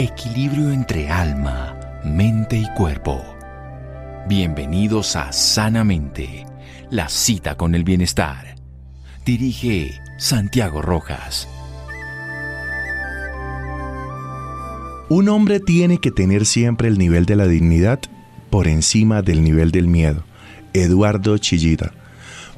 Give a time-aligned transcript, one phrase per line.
[0.00, 3.20] Equilibrio entre alma, mente y cuerpo.
[4.28, 6.46] Bienvenidos a Sanamente,
[6.88, 8.54] la cita con el bienestar.
[9.26, 11.48] Dirige Santiago Rojas.
[15.08, 17.98] Un hombre tiene que tener siempre el nivel de la dignidad
[18.50, 20.22] por encima del nivel del miedo.
[20.74, 21.90] Eduardo Chillida.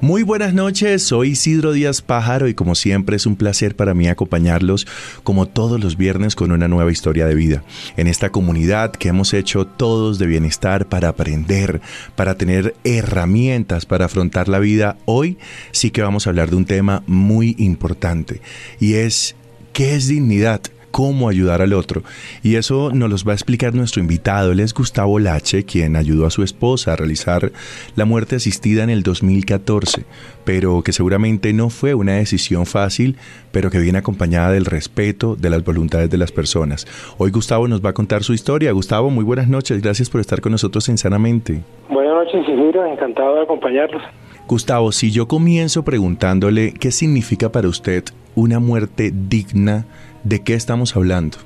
[0.03, 4.09] Muy buenas noches, soy Isidro Díaz Pájaro y como siempre es un placer para mí
[4.09, 4.87] acompañarlos
[5.25, 7.65] como todos los viernes con una nueva historia de vida.
[7.99, 11.83] En esta comunidad que hemos hecho todos de bienestar para aprender,
[12.17, 15.37] para tener herramientas para afrontar la vida, hoy
[15.71, 18.41] sí que vamos a hablar de un tema muy importante
[18.81, 19.37] y es
[19.75, 20.63] ¿qué es dignidad?
[20.91, 22.03] Cómo ayudar al otro.
[22.43, 24.53] Y eso nos los va a explicar nuestro invitado.
[24.53, 27.53] Él es Gustavo Lache, quien ayudó a su esposa a realizar
[27.97, 30.05] la muerte asistida en el 2014,
[30.45, 33.17] pero que seguramente no fue una decisión fácil,
[33.53, 36.87] pero que viene acompañada del respeto de las voluntades de las personas.
[37.19, 38.73] Hoy Gustavo nos va a contar su historia.
[38.73, 39.83] Gustavo, muy buenas noches.
[39.83, 41.63] Gracias por estar con nosotros en Sanamente.
[41.89, 42.87] Buenas noches, Isidro.
[42.87, 44.03] Encantado de acompañarlos.
[44.47, 49.87] Gustavo, si yo comienzo preguntándole qué significa para usted una muerte digna,
[50.25, 51.39] ¿De qué estamos hablando?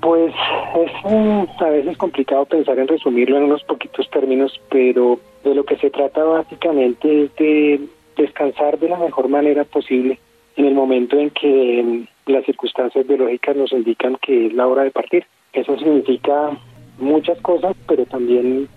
[0.00, 0.32] Pues
[0.74, 5.76] es a veces complicado pensar en resumirlo en unos poquitos términos, pero de lo que
[5.76, 7.80] se trata básicamente es de
[8.16, 10.18] descansar de la mejor manera posible
[10.56, 14.84] en el momento en que mm, las circunstancias biológicas nos indican que es la hora
[14.84, 15.26] de partir.
[15.52, 16.50] Eso significa
[16.98, 18.68] muchas cosas, pero también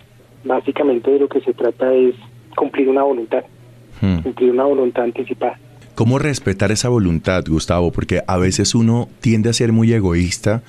[0.44, 2.16] básicamente de lo que se trata es
[2.56, 3.44] cumplir una voluntad,
[4.02, 4.20] hmm.
[4.20, 5.59] cumplir una voluntad anticipada.
[5.96, 7.90] ¿Cómo respetar esa voluntad, Gustavo?
[7.90, 10.62] Porque a veces uno tiende a ser muy egoísta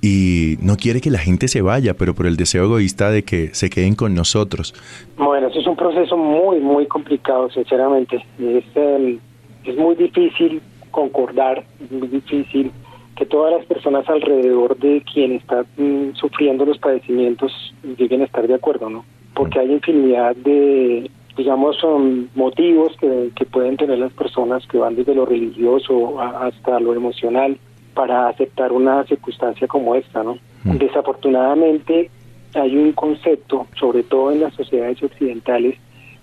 [0.00, 3.48] y no quiere que la gente se vaya, pero por el deseo egoísta de que
[3.54, 4.74] se queden con nosotros.
[5.18, 8.24] Bueno, eso es un proceso muy, muy complicado, sinceramente.
[8.38, 9.18] Es, em,
[9.64, 12.72] es muy difícil concordar, es muy difícil
[13.14, 17.52] que todas las personas alrededor de quien está mm, sufriendo los padecimientos
[17.98, 19.04] lleguen a estar de acuerdo, ¿no?
[19.34, 19.60] Porque mm.
[19.60, 25.26] hay infinidad de digamos, son motivos que, pueden tener las personas que van desde lo
[25.26, 27.58] religioso hasta lo emocional
[27.94, 30.38] para aceptar una circunstancia como esta, ¿no?
[30.64, 30.78] Mm.
[30.78, 32.10] Desafortunadamente
[32.54, 35.78] hay un concepto, sobre todo en las sociedades occidentales,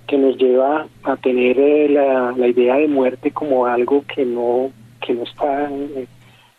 [0.08, 4.72] que nos lleva a tener eh, la, la, idea de muerte como algo que no
[5.06, 6.08] que no está en,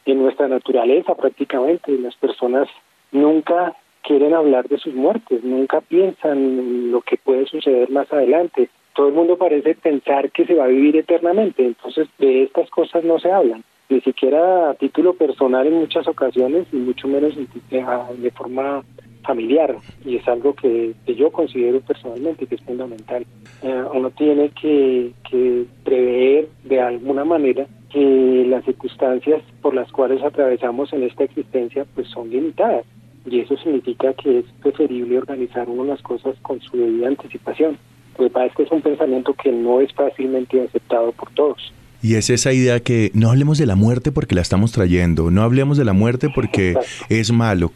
[0.06, 1.98] en nuestra naturaleza prácticamente.
[1.98, 2.68] Las personas
[3.10, 8.68] nunca quieren hablar de sus muertes, nunca piensan en lo que puede suceder más adelante.
[8.94, 13.04] Todo el mundo parece pensar que se va a vivir eternamente, entonces de estas cosas
[13.04, 18.30] no se hablan, ni siquiera a título personal en muchas ocasiones y mucho menos de
[18.32, 18.82] forma
[19.22, 23.26] familiar y es algo que, yo considero personalmente que es fundamental.
[23.62, 30.22] Eh, uno tiene que, que prever de alguna manera que las circunstancias por las cuales
[30.22, 32.86] atravesamos en esta existencia pues son limitadas
[33.26, 37.76] y eso significa que es preferible organizar uno las cosas con su debida anticipación.
[38.18, 41.72] Lo que pasa es que es un pensamiento que no es fácilmente aceptado por todos.
[42.02, 45.42] Y es esa idea que no hablemos de la muerte porque la estamos trayendo, no
[45.42, 46.74] hablemos de la muerte porque
[47.08, 47.72] es malo.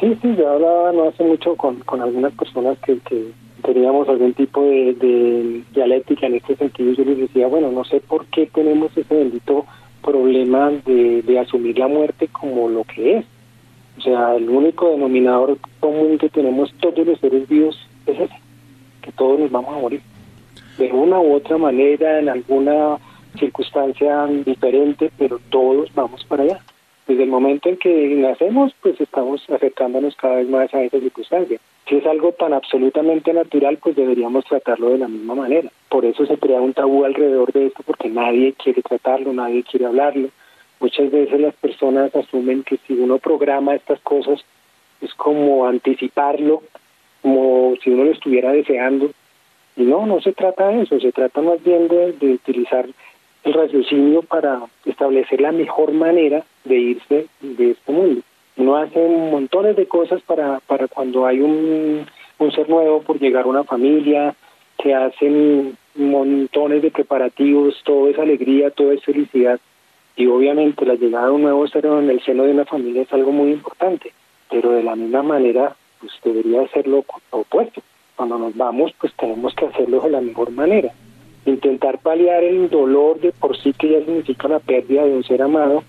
[0.00, 3.26] Sí, sí, yo hablaba no hace mucho con, con algunas personas que, que
[3.62, 6.92] teníamos algún tipo de, de, dialéctica en este sentido.
[6.92, 9.64] Yo les decía, bueno, no sé por qué tenemos ese bendito
[10.02, 13.24] problema de, de asumir la muerte como lo que es
[13.98, 17.76] o sea, el único denominador común que tenemos todos los seres vivos
[18.06, 18.40] es ese,
[19.02, 20.00] que todos nos vamos a morir.
[20.78, 22.98] De una u otra manera, en alguna
[23.36, 26.60] circunstancia diferente, pero todos vamos para allá.
[27.08, 31.58] Desde el momento en que nacemos, pues estamos acercándonos cada vez más a esa circunstancia.
[31.88, 35.70] Si es algo tan absolutamente natural, pues deberíamos tratarlo de la misma manera.
[35.88, 39.86] Por eso se crea un tabú alrededor de esto, porque nadie quiere tratarlo, nadie quiere
[39.86, 40.28] hablarlo
[40.80, 44.44] Muchas veces las personas asumen que si uno programa estas cosas
[45.00, 46.62] es como anticiparlo,
[47.22, 49.10] como si uno lo estuviera deseando.
[49.76, 52.86] Y no, no se trata de eso, se trata más bien de, utilizar
[53.44, 58.22] el raciocinio para establecer la mejor manera de irse de este mundo.
[58.56, 62.06] Uno hace montones de cosas para, para cuando hay un,
[62.38, 64.34] un ser nuevo por llegar a una familia,
[64.78, 69.60] que hacen montones de preparativos, todo es alegría, todo es felicidad,
[70.18, 73.12] y obviamente la llegada de un nuevo ser en el seno de una familia es
[73.12, 74.12] algo muy importante,
[74.50, 77.80] pero de la misma manera pues debería ser lo opuesto.
[78.16, 80.92] Cuando nos vamos pues tenemos que hacerlo de la mejor manera.
[81.46, 85.40] Intentar paliar el dolor de por sí que ya significa la pérdida de un ser
[85.40, 85.84] amado,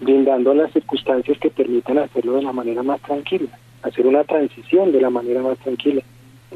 [0.00, 5.00] brindando las circunstancias que permitan hacerlo de la manera más tranquila, hacer una transición de
[5.00, 6.02] la manera más tranquila.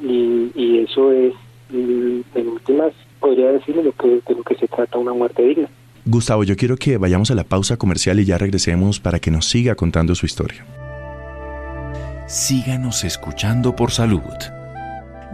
[0.02, 1.32] Y, y eso es,
[1.72, 5.70] en últimas, podría decir lo que, de lo que se trata una muerte digna.
[6.08, 9.50] Gustavo, yo quiero que vayamos a la pausa comercial y ya regresemos para que nos
[9.50, 10.64] siga contando su historia.
[12.28, 14.22] síganos escuchando por salud.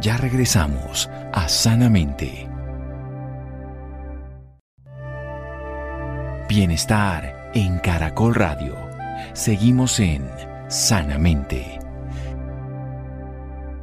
[0.01, 2.49] Ya regresamos a Sanamente.
[6.49, 8.75] Bienestar en Caracol Radio.
[9.35, 10.29] Seguimos en
[10.69, 11.82] Sanamente.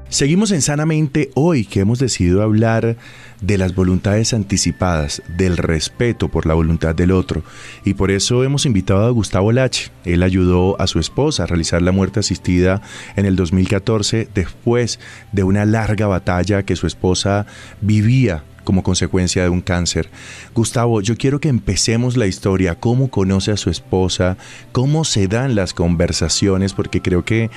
[0.09, 2.97] Seguimos en Sanamente hoy que hemos decidido hablar
[3.41, 7.43] de las voluntades anticipadas, del respeto por la voluntad del otro.
[7.85, 9.91] Y por eso hemos invitado a Gustavo Lache.
[10.05, 12.81] Él ayudó a su esposa a realizar la muerte asistida
[13.17, 14.99] en el 2014 después
[15.31, 17.45] de una larga batalla que su esposa
[17.79, 20.09] vivía como consecuencia de un cáncer.
[20.53, 24.37] Gustavo, yo quiero que empecemos la historia, cómo conoce a su esposa,
[24.71, 27.49] cómo se dan las conversaciones, porque creo que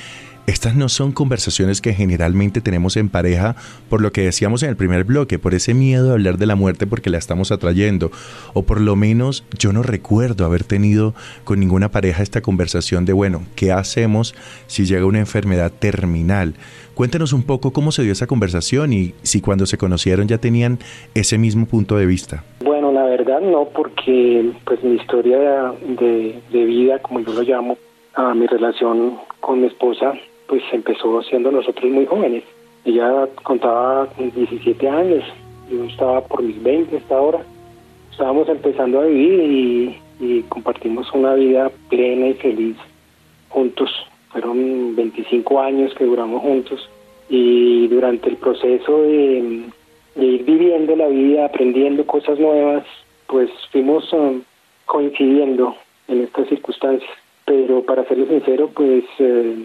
[0.48, 3.54] estas no son conversaciones que generalmente tenemos en pareja
[3.88, 6.56] por lo que decíamos en el primer bloque, por ese miedo de hablar de la
[6.56, 8.10] muerte porque la estamos atrayendo.
[8.52, 13.12] O por lo menos yo no recuerdo haber tenido con ninguna pareja esta conversación de,
[13.12, 14.34] bueno, ¿qué hacemos
[14.66, 16.54] si llega una enfermedad terminal?
[16.94, 20.78] Cuéntenos un poco cómo se dio esa conversación y si cuando se conocieron ya tenían
[21.14, 22.42] ese mismo punto de vista.
[22.64, 27.78] Bueno, la verdad no, porque pues mi historia de, de vida, como yo lo llamo,
[28.14, 30.14] a mi relación con mi esposa
[30.46, 32.44] pues empezó siendo nosotros muy jóvenes.
[32.84, 35.24] Ella contaba 17 años,
[35.70, 37.40] yo estaba por mis 20 hasta ahora.
[38.10, 42.76] Estábamos empezando a vivir y, compartimos una vida plena y feliz
[43.48, 43.90] juntos.
[44.30, 46.88] Fueron 25 años que duramos juntos
[47.28, 49.64] y durante el proceso de,
[50.16, 52.84] ir viviendo la vida, aprendiendo cosas nuevas,
[53.26, 54.42] pues fuimos um,
[54.86, 55.74] coincidiendo
[56.08, 57.10] en estas circunstancias.
[57.44, 59.56] Pero para serle sincero, pues eh,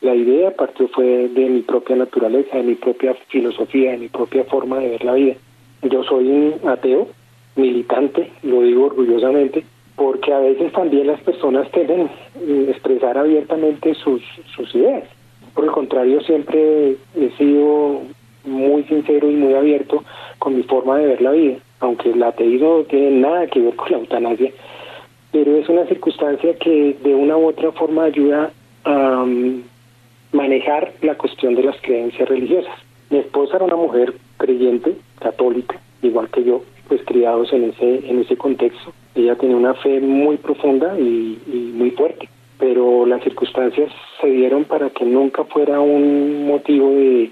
[0.00, 4.44] la idea partió fue de mi propia naturaleza, de mi propia filosofía, de mi propia
[4.44, 5.34] forma de ver la vida.
[5.82, 7.08] Yo soy un ateo,
[7.56, 9.64] militante, lo digo orgullosamente,
[9.96, 12.08] porque a veces también las personas temen
[12.68, 14.22] expresar abiertamente sus,
[14.74, 15.04] ideas.
[15.54, 18.02] Por el contrario, siempre he sido
[18.44, 20.02] muy sincero y muy abierto
[20.38, 23.76] con mi forma de ver la vida, aunque el ateísmo no tiene nada que ver
[23.76, 24.50] con la eutanasia,
[25.32, 28.50] pero es una circunstancia que de una u otra forma ayuda
[28.84, 29.26] a
[30.32, 32.74] manejar la cuestión de las creencias religiosas.
[33.10, 38.20] Mi esposa era una mujer creyente, católica, igual que yo, pues criados en ese, en
[38.20, 38.92] ese contexto.
[39.14, 41.38] Ella tenía una fe muy profunda y,
[41.74, 42.28] muy fuerte,
[42.58, 43.90] pero las circunstancias
[44.20, 47.30] se dieron para que nunca fuera un motivo de,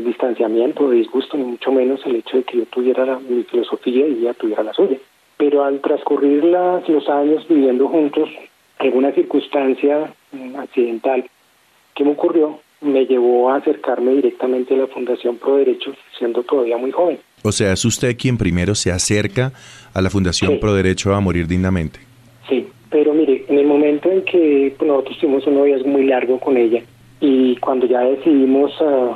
[0.00, 4.20] distanciamiento, de disgusto, ni mucho menos el hecho de que yo tuviera mi filosofía y
[4.20, 4.96] ella tuviera la suya.
[5.36, 8.30] Pero al transcurrir las, los años viviendo juntos,
[8.78, 10.14] alguna circunstancia
[10.58, 11.24] accidental
[11.94, 12.60] ¿Qué me ocurrió?
[12.80, 17.18] Me llevó a acercarme directamente a la Fundación Pro Derechos siendo todavía muy joven.
[17.42, 19.52] O sea, es usted quien primero se acerca
[19.92, 22.00] a la Fundación Pro Derecho a morir dignamente.
[22.48, 26.38] Sí, pero mire, en el momento en que pues, nosotros tuvimos un noviazgo muy largo
[26.40, 26.82] con ella
[27.20, 29.14] y cuando ya decidimos uh,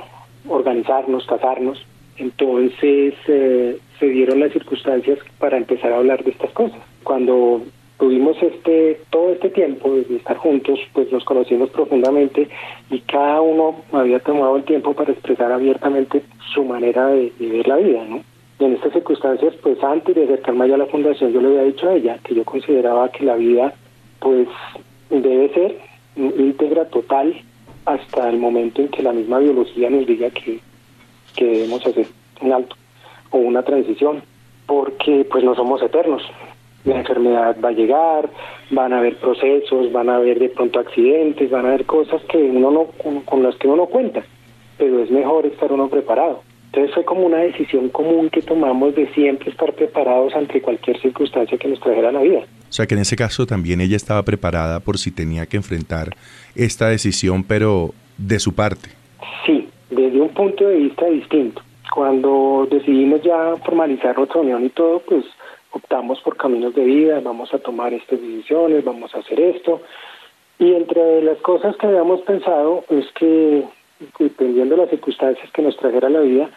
[0.49, 1.85] organizarnos, casarnos,
[2.17, 6.81] entonces eh, se dieron las circunstancias para empezar a hablar de estas cosas.
[7.03, 7.63] Cuando
[7.99, 12.49] tuvimos este todo este tiempo de estar juntos, pues nos conocimos profundamente
[12.91, 16.23] y cada uno había tomado el tiempo para expresar abiertamente
[16.55, 18.23] su manera de, ver la vida, ¿no?
[18.61, 21.63] Y en estas circunstancias, pues antes de acercarme allá a la fundación, yo le había
[21.63, 23.75] dicho a ella que yo consideraba que la vida,
[24.21, 24.49] pues
[25.11, 25.79] debe ser
[26.17, 27.35] íntegra, total,
[27.85, 30.61] hasta el momento en que la misma biología nos diga que,
[31.37, 32.07] que debemos hacer
[32.41, 32.77] un alto
[33.31, 34.23] o una transición,
[34.67, 36.23] porque pues no somos eternos,
[36.85, 38.31] la enfermedad va a llegar,
[38.71, 42.39] van a haber procesos, van a haber de pronto accidentes, van a haber cosas que
[42.39, 42.87] uno no
[43.25, 44.25] con, las que uno no cuenta,
[44.77, 46.43] pero es mejor estar uno preparado.
[46.67, 51.57] Entonces fue como una decisión común que tomamos de siempre estar preparados ante cualquier circunstancia
[51.57, 52.41] que nos trajera la vida.
[52.69, 56.15] O sea que en ese caso también ella estaba preparada por si tenía que enfrentar
[56.55, 58.91] esta decisión, pero de su parte.
[59.47, 61.63] Sí, desde un punto de vista distinto.
[61.95, 65.25] Cuando decidimos ya formalizar nuestra unión y todo, pues
[65.73, 69.81] optamos por caminos de vida, vamos a tomar estas decisiones, vamos a hacer esto.
[70.59, 73.65] Y entre las cosas que habíamos pensado es que,
[74.19, 76.51] dependiendo de las circunstancias que nos trajera la vida,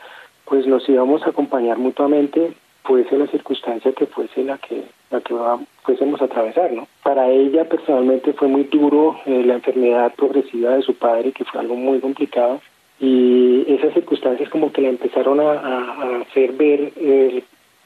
[0.45, 2.53] pues nos íbamos a acompañar mutuamente,
[2.83, 5.35] fuese la circunstancia que fuese la que la que
[5.83, 6.87] fuésemos a atravesar, ¿no?
[7.03, 11.59] Para ella personalmente fue muy duro eh, la enfermedad progresiva de su padre, que fue
[11.59, 12.61] algo muy complicado,
[12.99, 16.93] y esas circunstancias como que la empezaron a, hacer ver,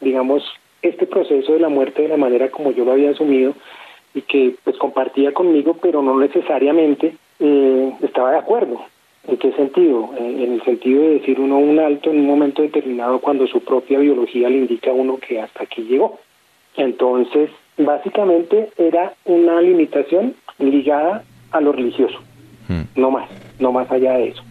[0.02, 0.44] digamos,
[0.82, 3.54] este proceso de la muerte de la manera como yo lo había asumido
[4.14, 8.82] y que pues compartía conmigo, pero no necesariamente eh, estaba de acuerdo.
[9.28, 10.12] ¿En qué sentido?
[10.18, 14.00] En, el sentido de decir uno un alto en un momento determinado cuando su propia
[14.00, 16.20] biología le indica a uno que hasta aquí llegó.
[16.78, 22.20] Entonces, básicamente era una limitación ligada a lo religioso.
[22.68, 22.84] Hmm.
[22.96, 23.30] no más,
[23.60, 24.44] no más allá de eso.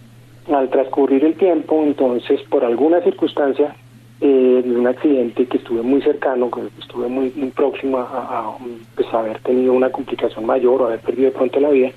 [0.52, 3.75] Al transcurrir el tiempo, entonces, por alguna circunstancia,
[4.21, 8.56] eh, un accidente que estuve muy cercano, que estuve muy, muy próximo a,
[8.94, 11.90] pues, haber tenido una complicación mayor o haber perdido de pronto la vida,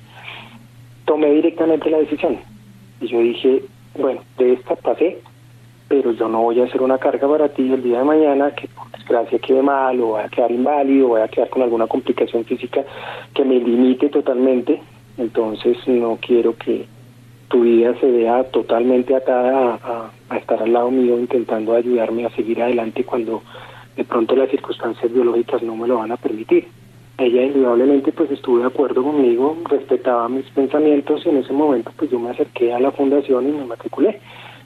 [1.04, 2.38] tomé directamente la decisión.
[3.00, 3.62] Y yo dije,
[3.96, 5.18] bueno, de esta pasé,
[5.88, 8.68] pero yo no voy a hacer una carga para ti el día de mañana que
[8.68, 11.86] por desgracia quede mal o voy a quedar inválido o voy a quedar con alguna
[11.86, 12.84] complicación física
[13.32, 14.82] que me limite totalmente.
[15.16, 16.86] Entonces no quiero que
[17.48, 22.62] tu vida se vea totalmente atada a, estar al lado mío intentando ayudarme a seguir
[22.62, 23.42] adelante cuando
[23.96, 26.68] de pronto las circunstancias biológicas no me lo van a permitir.
[27.16, 32.10] Ella indudablemente pues estuvo de acuerdo conmigo, respetaba mis pensamientos y en ese momento pues
[32.10, 34.20] yo me acerqué a la fundación y me matriculé.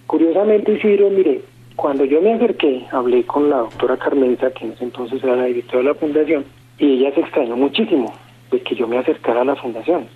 [0.06, 1.40] Curiosamente Isidro, mire,
[1.76, 5.44] cuando yo me acerqué, hablé con la doctora Carmenza, que en ese entonces era la
[5.44, 6.44] directora de la fundación,
[6.78, 8.12] y ella se extrañó muchísimo
[8.50, 10.06] de que yo me acercara a la fundación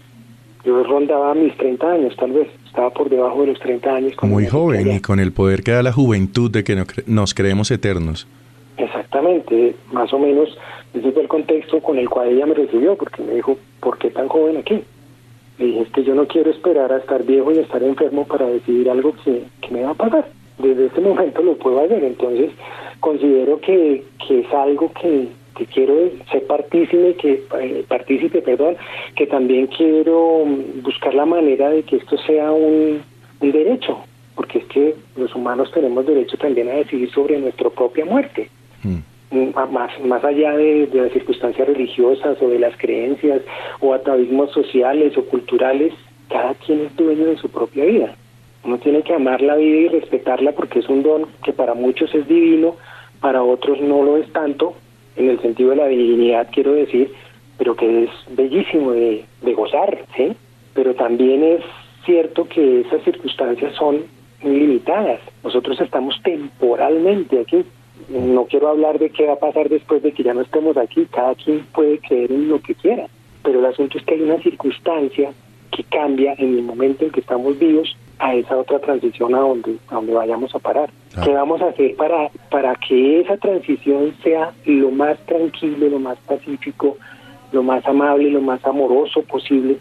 [0.66, 2.48] yo rondaba mis 30 años, tal vez.
[2.66, 4.12] Estaba por debajo de los 30 años.
[4.22, 8.26] Muy joven y con el poder que da la juventud de que nos creemos eternos.
[8.76, 10.50] Exactamente, más o menos
[10.92, 14.10] ese fue el contexto con el cual ella me recibió, porque me dijo, ¿por qué
[14.10, 14.82] tan joven aquí?
[15.58, 18.46] Le dije, es que yo no quiero esperar a estar viejo y estar enfermo para
[18.46, 20.26] decidir algo que, que me va a pagar.
[20.58, 22.50] Desde este momento lo puedo hacer, entonces
[23.00, 25.94] considero que, que es algo que, que quiero
[26.30, 28.76] ser partícipe, que eh, partícipe, perdón,
[29.14, 30.44] que también quiero
[30.82, 33.02] buscar la manera de que esto sea un,
[33.40, 33.98] derecho,
[34.34, 38.48] porque es que los humanos tenemos derecho también a decidir sobre nuestra propia muerte.
[38.82, 38.96] Mm.
[39.30, 43.42] Mm, más, más allá de, las circunstancias religiosas o de las creencias
[43.80, 45.92] o atavismos sociales o culturales,
[46.28, 48.14] cada quien es dueño de su propia vida.
[48.64, 52.14] Uno tiene que amar la vida y respetarla porque es un don que para muchos
[52.14, 52.76] es divino,
[53.20, 54.74] para otros no lo es tanto,
[55.16, 57.12] en el sentido de la dignidad quiero decir,
[57.58, 60.32] pero que es bellísimo de, gozar, ¿sí?
[60.74, 61.62] Pero también es
[62.04, 64.04] cierto que esas circunstancias son
[64.42, 65.20] limitadas.
[65.42, 67.64] Nosotros estamos temporalmente aquí.
[68.10, 71.06] No quiero hablar de qué va a pasar después de que ya no estemos aquí.
[71.10, 73.08] Cada quien puede creer en lo que quiera.
[73.42, 75.32] Pero el asunto es que hay una circunstancia
[75.70, 79.76] que cambia en el momento en que estamos vivos a esa otra transición a donde,
[79.88, 80.90] a donde vayamos a parar.
[81.16, 81.22] Ah.
[81.24, 86.18] ¿Qué vamos a hacer para, para que esa transición sea lo más tranquilo, lo más
[86.26, 86.96] pacífico,
[87.52, 89.78] lo más amable, lo más amoroso posible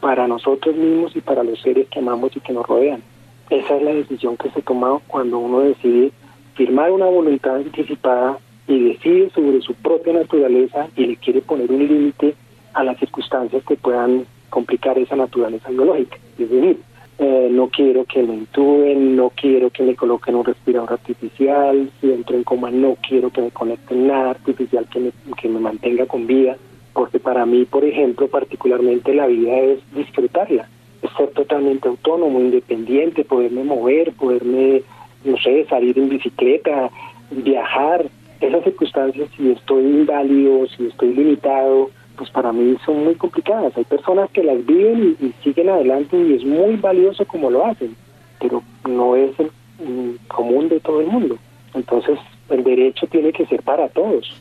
[0.00, 3.02] para nosotros mismos y para los seres que amamos y que nos rodean?
[3.50, 6.10] Esa es la decisión que se toma cuando uno decide
[6.54, 11.86] firmar una voluntad anticipada y decide sobre su propia naturaleza y le quiere poner un
[11.86, 12.34] límite
[12.74, 16.16] a las circunstancias que puedan complicar esa naturaleza biológica.
[16.38, 16.78] Es decir,
[17.18, 22.12] eh, no quiero que me intuben, no quiero que me coloquen un respirador artificial, si
[22.12, 26.04] entro en coma no quiero que me conecten nada artificial que me, que me mantenga
[26.06, 26.56] con vida,
[26.92, 30.68] porque para mí, por ejemplo, particularmente la vida es disfrutarla,
[31.02, 34.82] es ser totalmente autónomo, independiente, poderme mover, poderme,
[35.24, 36.90] no sé, salir en bicicleta,
[37.30, 38.04] viajar,
[38.40, 43.76] esas circunstancias, si estoy inválido, si estoy limitado, pues para mí son muy complicadas.
[43.76, 47.94] Hay personas que las viven y, siguen adelante y es muy valioso como lo hacen,
[48.40, 49.50] pero no es el
[50.28, 51.36] común de todo el mundo.
[51.74, 52.18] Entonces,
[52.48, 54.40] el derecho tiene que ser para todos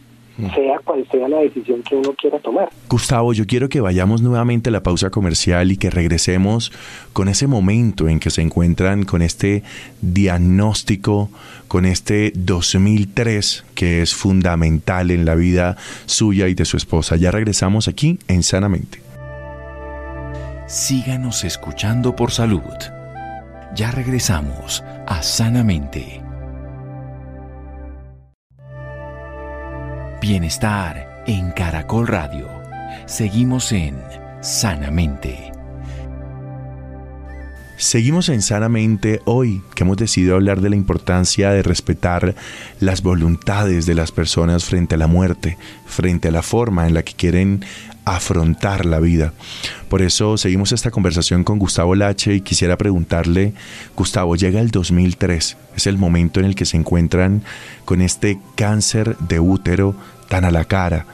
[0.54, 2.70] sea cual sea la decisión que uno quiera tomar.
[2.90, 6.72] Gustavo, yo quiero que vayamos nuevamente a la pausa comercial y que regresemos
[7.14, 9.64] con ese momento en que se encuentran con este
[10.02, 11.30] diagnóstico,
[11.68, 17.16] con este 2003 que es fundamental en la vida suya y de su esposa.
[17.16, 19.02] Ya regresamos aquí en Sanamente.
[20.68, 22.62] Síganos escuchando por salud.
[23.76, 26.22] Ya regresamos a Sanamente.
[30.22, 32.50] Bienestar en Caracol Radio.
[33.06, 34.02] Seguimos en
[34.42, 35.55] Sanamente.
[37.78, 42.34] Seguimos en Sanamente hoy que hemos decidido hablar de la importancia de respetar
[42.80, 47.04] las voluntades de las personas frente a la muerte, frente a la forma en la
[47.04, 47.66] que quieren
[48.06, 49.34] afrontar la vida.
[49.90, 53.54] Por eso seguimos esta conversación con Gustavo Lache y quisiera preguntarle,
[53.98, 57.44] Gustavo, llega el 2003, es el momento en el que se encuentran
[57.84, 59.96] con este cáncer de útero
[60.30, 61.06] tan a la cara.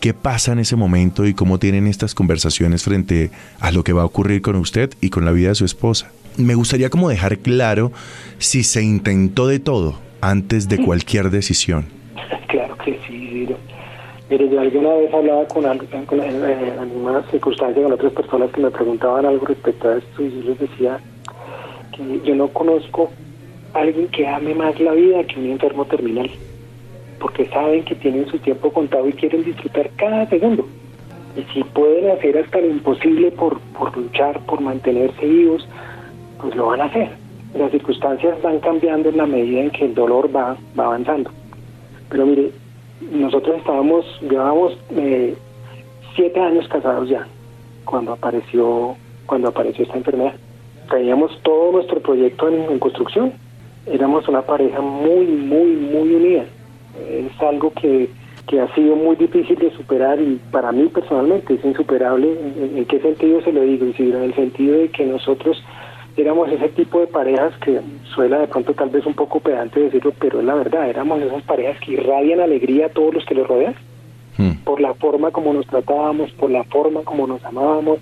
[0.00, 3.30] ¿Qué pasa en ese momento y cómo tienen estas conversaciones frente
[3.60, 6.10] a lo que va a ocurrir con usted y con la vida de su esposa?
[6.38, 7.92] Me gustaría como dejar claro
[8.38, 11.84] si se intentó de todo antes de cualquier decisión.
[12.48, 13.46] Claro que sí,
[14.30, 15.64] Mire, yo alguna vez hablaba con,
[16.06, 16.44] con en,
[16.78, 20.60] algunas circunstancias con otras personas que me preguntaban algo respecto a esto y yo les
[20.60, 20.98] decía
[21.94, 23.10] que yo no conozco
[23.74, 26.30] a alguien que ame más la vida que un enfermo terminal,
[27.20, 30.66] porque saben que tienen su tiempo contado y quieren disfrutar cada segundo.
[31.36, 33.60] Y si pueden hacer hasta lo imposible por,
[33.96, 35.68] luchar, por mantenerse vivos,
[36.40, 37.10] pues lo van a hacer.
[37.54, 41.30] Las circunstancias van cambiando en la medida en que el dolor va, va avanzando.
[42.08, 42.50] Pero mire,
[43.12, 45.36] nosotros estábamos, llevábamos eh,
[46.16, 47.26] siete años casados ya
[47.84, 48.96] cuando apareció,
[49.26, 50.34] cuando apareció esta enfermedad.
[50.90, 53.32] Teníamos todo nuestro proyecto en, construcción.
[53.86, 56.44] Éramos una pareja muy, muy, muy unida.
[56.98, 58.08] Es algo que,
[58.46, 62.28] que ha sido muy difícil de superar y para mí personalmente es insuperable.
[62.76, 63.86] ¿En, qué sentido se lo digo?
[63.86, 65.62] En el sentido de que nosotros
[66.16, 67.80] éramos ese tipo de parejas que
[68.14, 71.42] suena de pronto tal vez un poco pedante decirlo, pero es la verdad, éramos esas
[71.44, 73.74] parejas que irradian alegría a todos los que los rodean,
[74.36, 74.64] hmm.
[74.64, 78.00] por la forma como nos tratábamos, por la forma como nos amábamos,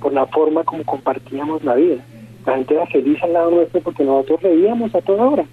[0.00, 2.04] por la forma como compartíamos la vida.
[2.46, 5.44] La gente era feliz al lado nuestro porque nosotros reíamos a toda hora.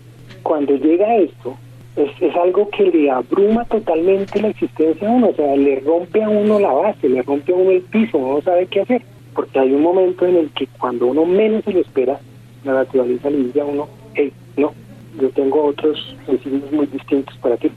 [0.44, 1.58] Cuando llega esto,
[1.96, 6.24] es, es algo que le abruma totalmente la existencia a uno, o sea, le rompe
[6.24, 9.02] a uno la base, le rompe a uno el piso, uno no sabe qué hacer
[9.36, 12.20] porque hay un momento en el que cuando uno menos se lo espera,
[12.64, 14.74] la naturaleza le dice a uno, hey, no,
[15.20, 17.70] yo tengo otros designios muy distintos para ti.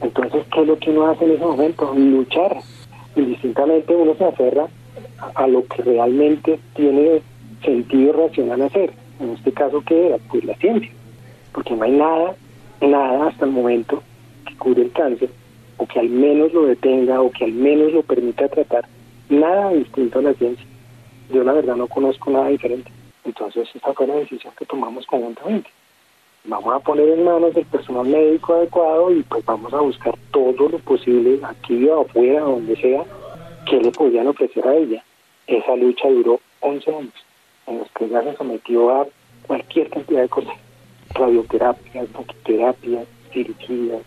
[0.00, 1.92] Entonces, ¿qué es lo que uno hace en ese momento?
[1.94, 2.56] Luchar.
[3.16, 4.68] Indistintamente uno se aferra
[5.34, 7.20] a, lo que realmente tiene
[7.64, 8.92] sentido racional hacer.
[9.18, 10.18] En este caso, ¿qué era?
[10.30, 10.90] Pues la ciencia.
[11.52, 12.36] Porque no hay nada,
[12.88, 14.02] nada hasta el momento
[14.46, 15.30] que cure el cáncer,
[15.76, 18.86] o que al menos lo detenga, o que al menos lo permita tratar.
[19.28, 20.66] Nada distinto a la ciencia
[21.32, 22.90] yo la verdad no conozco nada diferente.
[23.24, 25.70] Entonces esta fue la decisión que tomamos conjuntamente.
[26.44, 30.68] Vamos a poner en manos del personal médico adecuado y pues vamos a buscar todo
[30.68, 33.04] lo posible aquí o afuera, donde sea,
[33.66, 35.04] que le podían ofrecer a ella.
[35.46, 37.14] Esa lucha duró 11 años,
[37.66, 39.06] en los que ella se sometió a
[39.46, 40.54] cualquier cantidad de cosas,
[41.14, 42.08] radioterapias,
[42.44, 44.02] terapias, cirugías,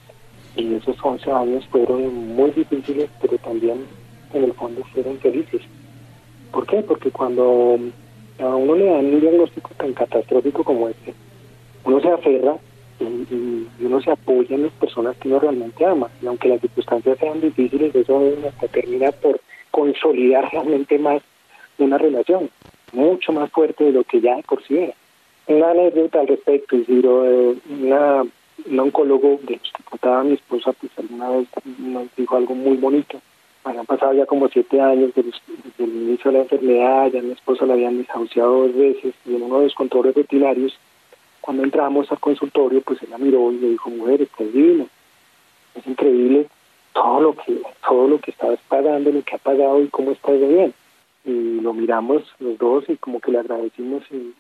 [0.55, 3.85] y esos 11 años fueron muy difíciles, pero también
[4.33, 5.61] en el fondo fueron felices.
[6.51, 6.81] ¿Por qué?
[6.83, 7.79] Porque cuando
[8.39, 11.13] a uno le dan un diagnóstico tan catastrófico como este,
[11.83, 12.57] uno se aferra
[12.99, 16.09] y, uno se apoya en las personas que uno realmente ama.
[16.21, 21.21] Y aunque las circunstancias sean difíciles, eso hasta termina por consolidar realmente más
[21.79, 22.49] una relación,
[22.91, 24.93] mucho más fuerte de lo que ya por sí era.
[25.47, 28.23] Una anécdota al respecto, Isidro, eh, una,
[28.65, 31.47] un oncólogo de que contaba mi esposa, pues alguna vez
[31.79, 33.19] nos dijo algo muy bonito
[33.63, 35.31] han pasado ya como siete años desde,
[35.79, 39.43] el inicio de la enfermedad, ya mi esposa la habían desahuciado dos veces y en
[39.43, 40.77] uno de los controles rutinarios,
[41.41, 44.87] cuando entramos al consultorio, pues él la miró y le dijo, mujer, estás divino.
[45.75, 46.47] Es increíble
[46.93, 50.39] todo lo que todo lo que estabas pagando, lo que ha pagado y cómo estás
[50.39, 50.73] de bien.
[51.25, 54.33] Y lo miramos los dos y como que le agradecimos y,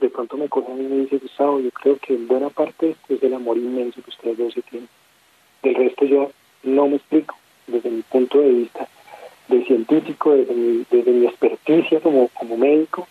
[0.00, 3.22] de pronto me coge y me dice, Gustavo, yo creo que en buena parte es
[3.22, 4.88] el amor inmenso que ustedes dos se tienen.
[5.62, 6.30] Del resto yo
[6.62, 8.88] no me explico desde mi punto de vista
[9.48, 13.06] de científico, desde mi, desde mi experticia como, como médico,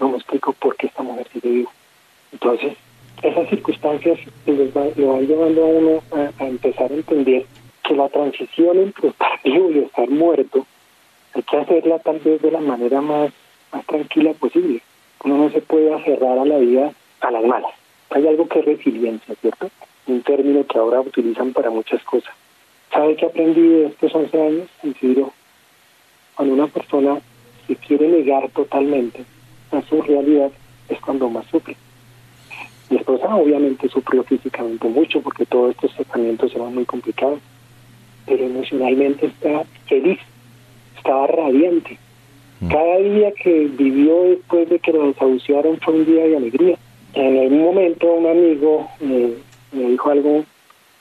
[0.00, 1.70] no me explico por qué esta mujer sigue viva.
[2.32, 2.76] Entonces,
[3.22, 7.46] esas circunstancias les van llevando a uno a, empezar a entender
[7.84, 10.66] que la transición entre estar vivo y estar muerto
[11.34, 13.32] hay que hacerla tal vez de la manera más,
[13.72, 14.82] más tranquila posible.
[15.24, 17.72] Uno no se puede aferrar a la vida a las malas.
[18.10, 19.70] Hay algo que es resiliencia, ¿cierto?
[20.06, 22.34] Un término que ahora utilizan para muchas cosas.
[22.92, 24.68] ¿Sabe qué aprendí de estos 11 años?
[24.82, 25.32] Isidro,
[26.34, 27.20] cuando una persona
[27.66, 29.24] se quiere negar totalmente
[29.70, 30.50] a su realidad,
[30.88, 31.76] es cuando más sufre.
[32.90, 37.38] Mi esposa obviamente sufrió físicamente mucho porque todos estos tratamientos eran muy complicados,
[38.26, 40.18] pero emocionalmente estaba feliz,
[40.96, 41.98] estaba radiante.
[42.68, 46.78] Cada día que vivió después de que lo desahuciaron fue un día de alegría.
[47.14, 50.44] En algún momento un amigo me, dijo algo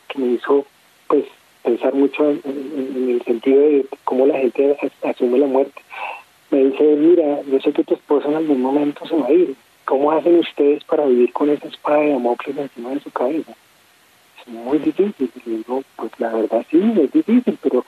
[0.07, 0.65] que me hizo
[1.07, 1.25] pues
[1.63, 5.81] pensar mucho en, el sentido de cómo la gente asume la muerte.
[6.49, 9.55] Me dice, mira, yo sé que tu esposa en algún momento se va a ir.
[9.85, 13.53] ¿Cómo hacen ustedes para vivir con esa espada de Damocles encima de su cabeza?
[14.41, 15.31] Es muy difícil.
[15.45, 17.85] Y digo, pues la verdad sí, es difícil, pero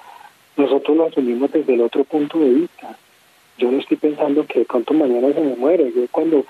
[0.57, 2.97] nosotros lo asumimos desde el otro punto de vista.
[3.57, 5.91] Yo no estoy pensando que de pronto mañana se me muere.
[5.95, 6.45] Yo cuando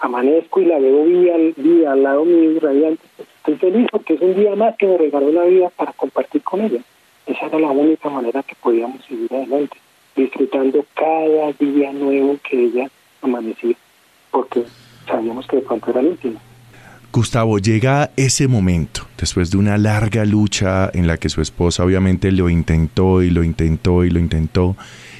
[0.00, 4.34] amanezco y la veo viva, al lado mío, radiante, pues estoy feliz porque es un
[4.34, 6.80] día más que me regaló la vida para compartir con ella.
[7.26, 9.76] Esa era la única manera que podíamos seguir adelante,
[10.16, 13.76] disfrutando cada día nuevo que ella amanecía,
[14.30, 14.64] porque
[15.06, 16.40] sabíamos que de pronto era el último.
[17.12, 22.30] Gustavo, llega ese momento, después de una larga lucha en la que su esposa obviamente
[22.32, 24.76] lo intentó y lo intentó y lo intentó,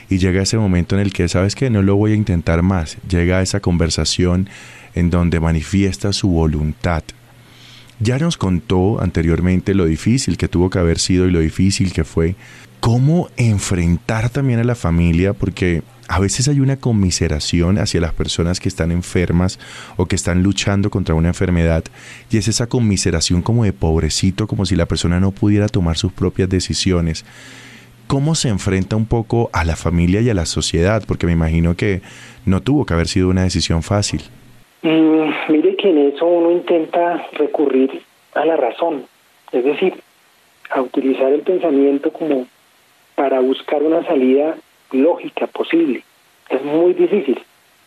[0.09, 2.97] y llega ese momento en el que, ¿sabes que No lo voy a intentar más.
[3.09, 4.49] Llega esa conversación
[4.95, 7.03] en donde manifiesta su voluntad.
[8.01, 12.05] Ya nos contó anteriormente lo difícil que tuvo que haber sido y lo difícil que
[12.05, 12.37] fue,
[12.81, 18.61] cómo enfrentar también a la familia, porque a veces hay una conmiseración hacia las personas
[18.61, 19.59] que están enfermas
[19.97, 21.85] o que están luchando contra una enfermedad
[22.31, 26.13] y es esa conmiseración como de pobrecito, como si la persona no pudiera tomar sus
[26.13, 27.25] propias decisiones.
[28.09, 31.03] ¿Cómo se enfrenta un poco a la familia y a la sociedad?
[31.07, 32.01] Porque me imagino que
[32.47, 34.23] no tuvo que haber sido una decisión fácil.
[34.81, 38.01] Mm, mire que en eso uno intenta recurrir
[38.35, 39.05] a la razón,
[39.53, 39.93] es decir,
[40.71, 42.47] a utilizar el pensamiento como
[43.15, 44.57] para buscar una salida
[44.91, 46.03] lógica posible.
[46.49, 47.39] Es muy difícil.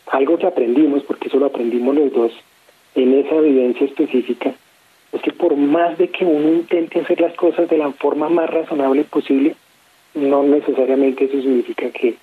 [0.06, 2.32] Algo que aprendimos, porque eso lo aprendimos los dos
[2.94, 4.54] en esa vivencia específica,
[5.10, 8.48] es que por más de que uno intente hacer las cosas de la forma más
[8.48, 9.56] razonable posible,
[10.14, 12.16] no necesariamente eso significa que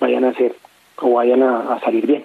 [0.00, 0.54] vayan a ser
[0.96, 2.24] o vayan a, salir bien.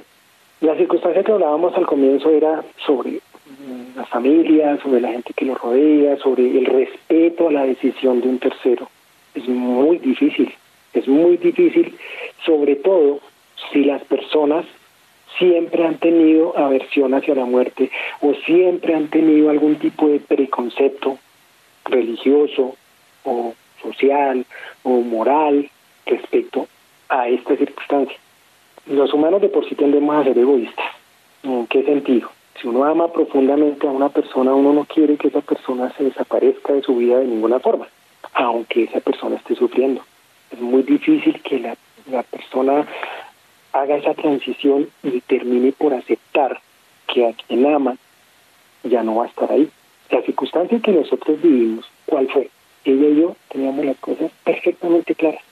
[0.61, 5.45] La circunstancia que hablábamos al comienzo era sobre mm, la familia, sobre la gente que
[5.45, 8.89] lo rodea, sobre el respeto a la decisión de un tercero.
[9.33, 10.53] Es muy difícil
[10.93, 11.97] es muy difícil,
[12.45, 13.19] sobre todo
[13.71, 14.65] si las personas
[15.37, 17.91] siempre han tenido aversión hacia la muerte
[18.21, 21.17] o siempre han tenido algún tipo de preconcepto
[21.85, 22.75] religioso
[23.23, 24.45] o social
[24.83, 25.69] o moral
[26.05, 26.67] respecto
[27.09, 28.17] a esta circunstancia.
[28.85, 30.85] Los humanos de por sí tendemos a ser egoístas.
[31.43, 32.29] ¿En qué sentido?
[32.59, 36.73] Si uno ama profundamente a una persona, uno no quiere que esa persona se desaparezca
[36.73, 37.87] de su vida de ninguna forma,
[38.33, 40.01] aunque esa persona esté sufriendo
[40.51, 41.77] es muy difícil que la,
[42.11, 42.87] la persona
[43.73, 46.59] haga esa transición y termine por aceptar
[47.07, 47.95] que a quien ama
[48.83, 49.69] ya no va a estar ahí.
[50.09, 52.49] La circunstancia que nosotros vivimos, ¿cuál fue?
[52.89, 55.43] Ella y yo teníamos las cosas perfectamente claras.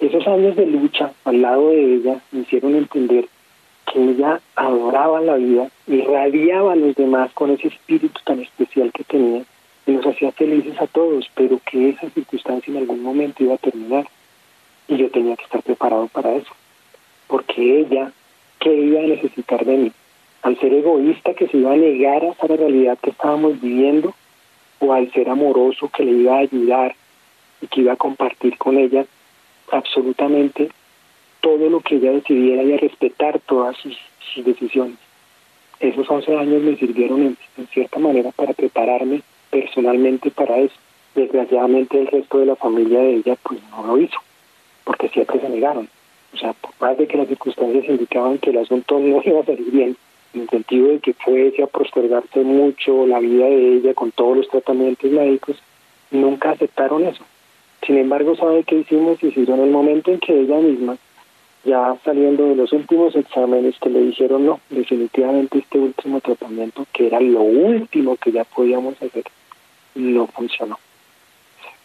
[0.00, 3.26] Esos años de lucha al lado de ella me hicieron entender
[3.92, 9.04] que ella adoraba la vida, irradiaba a los demás con ese espíritu tan especial que
[9.04, 9.44] tenía
[9.86, 13.58] y nos hacía felices a todos, pero que esa circunstancia en algún momento iba a
[13.58, 14.08] terminar
[14.88, 16.52] y yo tenía que estar preparado para eso,
[17.28, 18.10] porque ella,
[18.58, 19.92] ¿qué iba a necesitar de mí?
[20.42, 24.12] Al ser egoísta que se iba a negar a esa realidad que estábamos viviendo,
[24.80, 26.94] o al ser amoroso que le iba a ayudar
[27.60, 29.06] y que iba a compartir con ella
[29.70, 30.70] absolutamente
[31.40, 33.96] todo lo que ella decidiera y a respetar todas sus,
[34.44, 34.96] decisiones.
[35.80, 40.74] Esos 11 años me sirvieron en, cierta manera para prepararme personalmente para eso.
[41.14, 44.18] Desgraciadamente el resto de la familia de ella pues no lo hizo
[44.84, 45.88] porque siempre se negaron.
[46.32, 49.44] O sea, por más de que las circunstancias indicaban que el asunto no iba a
[49.44, 49.96] salir bien,
[50.48, 55.10] sentido de que fuese a postergarse mucho la vida de ella con todos los tratamientos
[55.10, 55.56] médicos,
[56.10, 57.24] nunca aceptaron eso.
[57.86, 59.22] Sin embargo, ¿sabe qué hicimos?
[59.22, 60.96] Hicieron en el momento en que ella misma,
[61.64, 67.06] ya saliendo de los últimos exámenes que le dijeron, no, definitivamente este último tratamiento, que
[67.06, 69.24] era lo último que ya podíamos hacer,
[69.94, 70.78] no funcionó.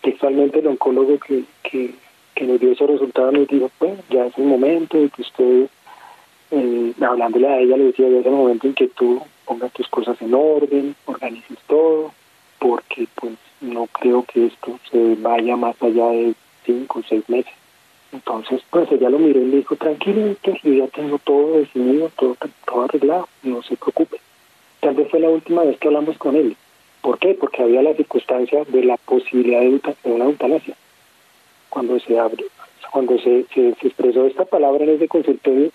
[0.01, 1.95] Textualmente el oncólogo que, que
[2.36, 5.69] que nos dio esos resultados nos dijo, pues ya es el momento de que usted,
[6.55, 9.87] eh, hablándole a ella, le decía, ya es el momento en que tú pongas tus
[9.89, 12.13] cosas en orden, organices todo,
[12.59, 16.33] porque pues no creo que esto se vaya más allá de
[16.65, 17.53] cinco o seis meses.
[18.11, 22.37] Entonces, pues ella lo miró y le dijo, tranquilo, yo ya tengo todo definido, todo,
[22.65, 24.17] todo arreglado, no se preocupe.
[24.79, 26.55] Tal vez fue la última vez que hablamos con él.
[27.01, 27.33] ¿Por qué?
[27.33, 30.75] Porque había la circunstancia de la posibilidad de una eutanasia
[31.69, 32.45] cuando se abre,
[32.89, 35.71] cuando se, se, expresó esta palabra en ese consultorio,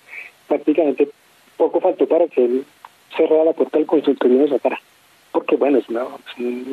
[0.51, 1.09] prácticamente
[1.57, 2.65] poco faltó para que él
[3.17, 4.81] cerrara la puerta del consultorio y nos sacara.
[5.31, 6.03] Porque, bueno, es, una,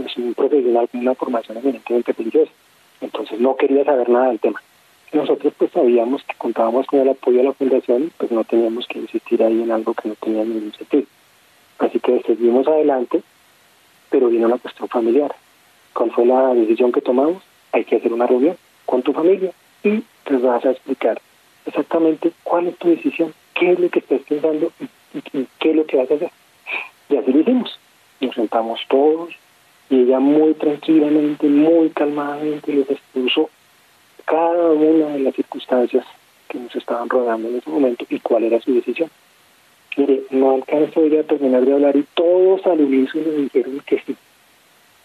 [0.07, 2.51] es, un, profesional con una formación evidentemente religiosa.
[3.01, 4.59] Entonces no quería saber nada del tema.
[5.13, 8.97] Nosotros pues sabíamos que contábamos con el apoyo de la fundación, pues no teníamos que
[8.97, 11.05] insistir ahí en algo que no tenía ningún sentido.
[11.77, 13.21] Así que seguimos adelante,
[14.09, 15.35] pero vino una cuestión familiar.
[15.93, 17.43] ¿Cuál fue la decisión que tomamos?
[17.71, 19.51] Hay que hacer una reunión con tu familia
[19.83, 21.21] y te vas a explicar
[21.67, 24.71] exactamente cuál es tu decisión, qué es lo que estás pensando
[25.33, 26.31] y, qué es lo que vas a hacer.
[27.09, 27.79] Y así lo hicimos.
[28.19, 29.33] Nos sentamos todos
[29.89, 33.49] y ella muy tranquilamente, muy calmadamente les expuso
[34.25, 36.05] cada una de las circunstancias
[36.49, 39.09] que nos estaban rodeando en ese momento y cuál era su decisión.
[39.95, 44.15] Mire, no alcanzó ella a terminar de hablar y todos al unísono dijeron que sí,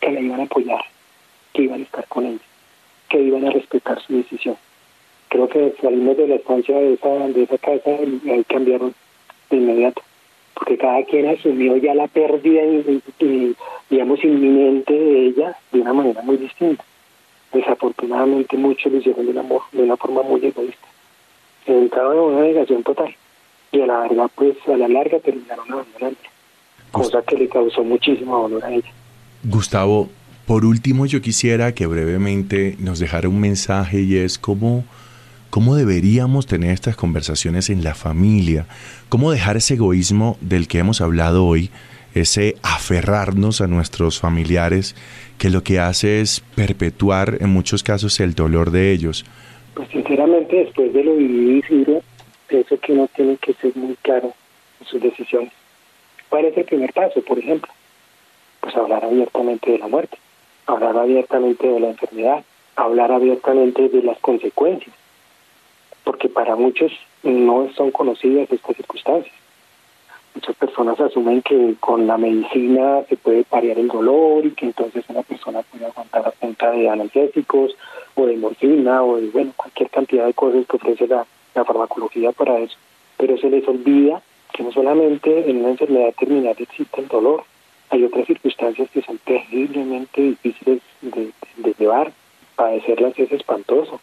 [0.00, 0.84] que la iban a apoyar,
[1.52, 2.40] que iban a estar con ella
[3.12, 4.56] que iban a respetar su decisión.
[5.32, 7.90] Creo que salimos de la estancia de esa, de esa casa
[8.22, 8.94] y ahí cambiaron
[9.48, 10.02] de inmediato,
[10.52, 12.62] porque cada quien asumió ya la pérdida,
[13.18, 13.56] y,
[13.88, 16.84] digamos, inminente de ella de una manera muy distinta.
[17.50, 20.86] Desafortunadamente muchos lo hicieron de, amor, de una forma muy egoísta.
[21.64, 23.16] Se entraron en una negación total
[23.72, 26.18] y a la verdad, pues a la larga terminaron abandonando,
[26.90, 28.92] cosa que le causó muchísimo dolor a ella.
[29.44, 30.10] Gustavo,
[30.46, 34.84] Por último, yo quisiera que brevemente nos dejara un mensaje y es cómo,
[35.52, 38.64] cómo deberíamos tener estas conversaciones en la familia,
[39.10, 41.68] cómo dejar ese egoísmo del que hemos hablado hoy,
[42.14, 44.96] ese aferrarnos a nuestros familiares,
[45.36, 49.26] que lo que hace es perpetuar en muchos casos el dolor de ellos.
[49.74, 52.02] Pues sinceramente, después de lo vivido, Isidro,
[52.46, 54.32] pienso que uno tiene que ser muy claro
[54.80, 55.52] en sus decisiones.
[56.30, 57.70] ¿Cuál es el primer paso, por ejemplo?
[58.62, 60.16] Pues hablar abiertamente de la muerte,
[60.66, 62.42] hablar abiertamente de la enfermedad,
[62.74, 64.96] hablar abiertamente de las consecuencias,
[66.04, 69.34] porque para muchos no son conocidas estas circunstancias.
[70.34, 75.04] Muchas personas asumen que con la medicina se puede paliar el dolor y que entonces
[75.08, 77.76] una persona puede aguantar a punta de analgésicos
[78.14, 82.58] o de morfina o de bueno cualquier cantidad de cosas que ofrece la, farmacología para
[82.60, 82.76] eso.
[83.18, 84.22] Pero se les olvida
[84.54, 87.44] que no solamente en una enfermedad terminal existe el dolor,
[87.90, 92.10] hay otras circunstancias que son terriblemente difíciles de llevar.
[92.56, 94.00] Padecerlas es espantoso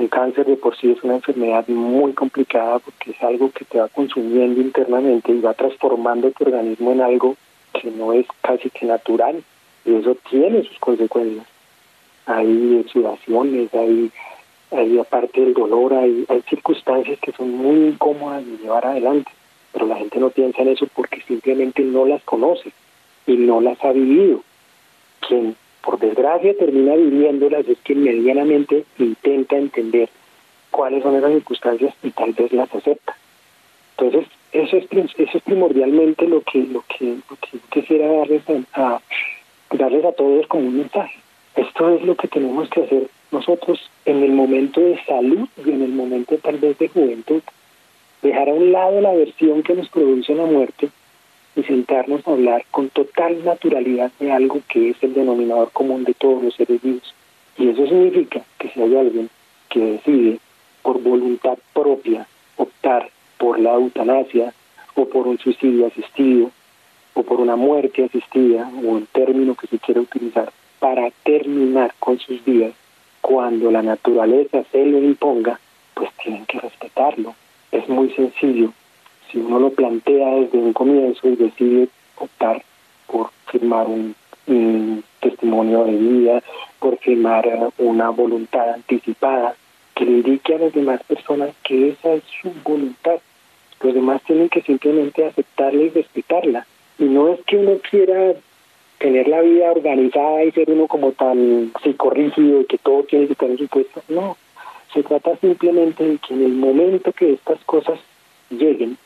[0.00, 3.78] un cáncer de por sí es una enfermedad muy complicada porque es algo que te
[3.78, 7.36] va consumiendo internamente y va transformando tu organismo en algo
[7.74, 9.44] que no es casi que natural
[9.84, 11.46] y eso tiene sus consecuencias.
[12.24, 14.10] Hay exudaciones, hay,
[14.70, 19.30] hay aparte del dolor, hay, hay circunstancias que son muy incómodas de llevar adelante,
[19.72, 22.72] pero la gente no piensa en eso porque simplemente no las conoce
[23.26, 24.42] y no las ha vivido.
[25.28, 25.56] Quien
[25.90, 30.08] por desgracia termina viviéndolas es que medianamente intenta entender
[30.70, 33.16] cuáles son esas circunstancias y tal vez las acepta.
[33.96, 37.16] Entonces, eso es, eso es primordialmente lo que, lo que,
[37.72, 38.42] quisiera darles
[38.74, 39.00] a,
[39.72, 41.18] darles a todos como un mensaje.
[41.56, 45.82] Esto es lo que tenemos que hacer nosotros en el momento de salud y en
[45.82, 47.42] el momento tal vez de juventud.
[48.22, 50.88] Dejar a un lado la versión que nos produce la muerte
[51.56, 56.14] y sentarnos a hablar con total naturalidad de algo que es el denominador común de
[56.14, 57.14] todos los seres vivos.
[57.58, 59.30] Y eso significa que si hay alguien
[59.68, 60.38] que decide
[60.82, 64.54] por voluntad propia optar por la eutanasia
[64.94, 66.50] o por un suicidio asistido
[67.14, 72.18] o por una muerte asistida o el término que se quiera utilizar para terminar con
[72.18, 72.72] sus vidas,
[73.20, 75.60] cuando la naturaleza se lo imponga,
[75.94, 77.34] pues tienen que respetarlo.
[77.70, 78.72] Es muy sencillo
[79.30, 82.62] si uno lo plantea desde un comienzo y decide optar
[83.06, 84.14] por firmar un,
[85.20, 86.42] testimonio de vida,
[86.80, 87.46] por firmar
[87.78, 89.54] una voluntad anticipada,
[89.94, 93.16] que le indique a las demás personas que esa es su voluntad.
[93.80, 96.66] Los demás tienen que simplemente aceptarla y respetarla.
[96.98, 98.34] Y no es que uno quiera
[98.98, 103.32] tener la vida organizada y ser uno como tan psicorrígido y que todo tiene que
[103.34, 104.02] estar en su puesto.
[104.08, 104.36] No,
[104.92, 108.00] se trata simplemente de que en el momento que estas cosas
[108.50, 108.98] lleguen,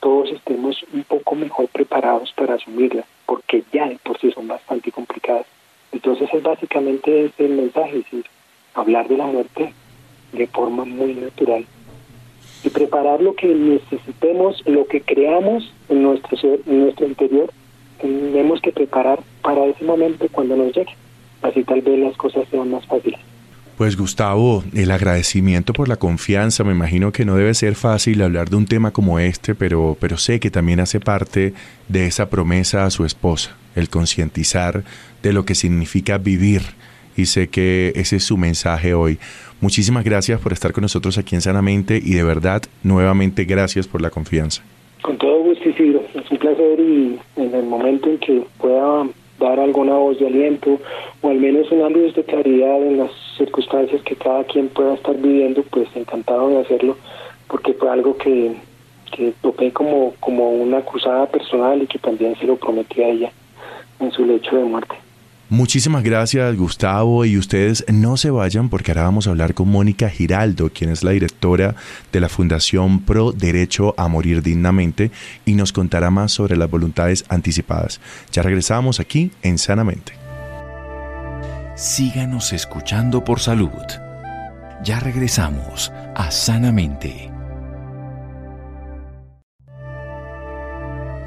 [0.00, 4.90] todos estemos un poco mejor preparados para asumirla, porque ya de por sí son bastante
[4.90, 5.46] complicadas.
[5.92, 8.24] Entonces es básicamente ese el mensaje, es decir,
[8.74, 9.72] hablar de la muerte
[10.32, 11.66] de forma muy natural
[12.62, 17.50] y preparar lo que necesitemos, lo que creamos en nuestro ser, en nuestro interior,
[18.00, 20.94] tenemos que preparar para ese momento cuando nos llegue.
[21.42, 23.20] Así tal vez las cosas sean más fáciles.
[23.80, 28.50] Pues Gustavo, el agradecimiento por la confianza, me imagino que no debe ser fácil hablar
[28.50, 31.54] de un tema como este, pero, pero sé que también hace parte
[31.88, 34.84] de esa promesa a su esposa, el concientizar
[35.22, 36.60] de lo que significa vivir.
[37.16, 39.18] Y sé que ese es su mensaje hoy.
[39.62, 44.02] Muchísimas gracias por estar con nosotros aquí en Sanamente y de verdad, nuevamente gracias por
[44.02, 44.62] la confianza.
[45.00, 46.04] Con todo gusto, Isidro.
[46.14, 49.06] Es un placer y en el momento en que pueda
[49.40, 50.78] dar alguna voz de aliento
[51.22, 55.16] o al menos una luz de claridad en las circunstancias que cada quien pueda estar
[55.16, 56.96] viviendo, pues encantado de hacerlo,
[57.48, 58.54] porque fue algo que,
[59.16, 63.32] que toqué como, como una cruzada personal y que también se lo prometí a ella
[63.98, 64.94] en su lecho de muerte.
[65.50, 70.08] Muchísimas gracias Gustavo y ustedes no se vayan porque ahora vamos a hablar con Mónica
[70.08, 71.74] Giraldo, quien es la directora
[72.12, 75.10] de la Fundación Pro Derecho a Morir Dignamente
[75.44, 78.00] y nos contará más sobre las voluntades anticipadas.
[78.30, 80.12] Ya regresamos aquí en Sanamente.
[81.74, 83.70] Síganos escuchando por salud.
[84.84, 87.28] Ya regresamos a Sanamente.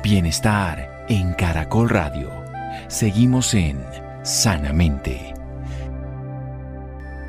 [0.02, 2.32] Bienestar en Caracol Radio.
[2.88, 5.33] Seguimos en Sanamente.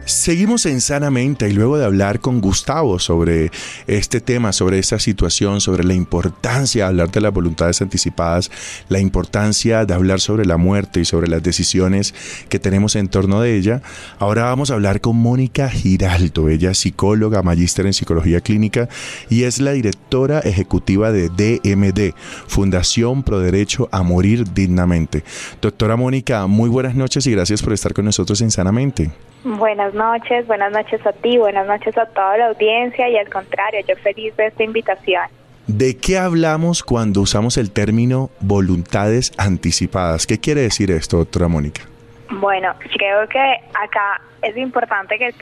[0.06, 3.50] Seguimos en Sanamente y luego de hablar con Gustavo sobre
[3.86, 8.50] este tema, sobre esta situación, sobre la importancia de hablar de las voluntades anticipadas,
[8.90, 12.14] la importancia de hablar sobre la muerte y sobre las decisiones
[12.50, 13.80] que tenemos en torno de ella,
[14.18, 16.50] ahora vamos a hablar con Mónica Giraldo.
[16.50, 18.90] Ella es psicóloga, magíster en psicología clínica
[19.30, 22.14] y es la directora ejecutiva de DMD,
[22.46, 25.24] Fundación Pro Derecho a Morir Dignamente.
[25.62, 29.10] Doctora Mónica, muy buenas noches y gracias por estar con nosotros en Sanamente.
[29.44, 33.80] Buenas noches, buenas noches a ti, buenas noches a toda la audiencia y al contrario,
[33.86, 35.22] yo feliz de esta invitación.
[35.66, 40.26] ¿De qué hablamos cuando usamos el término voluntades anticipadas?
[40.26, 41.82] ¿Qué quiere decir esto, doctora Mónica?
[42.30, 45.34] Bueno, creo que acá es importante que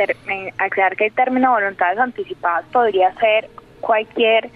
[0.58, 3.48] aclarar que el término voluntades anticipadas podría ser
[3.80, 4.50] cualquier